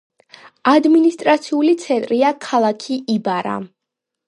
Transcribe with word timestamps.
ადმინისტრაციული 0.71 1.75
ცენტრია 1.85 2.33
ქალაქი 2.49 3.01
იბარა. 3.19 3.57